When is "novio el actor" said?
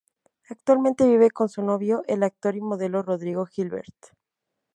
1.61-2.55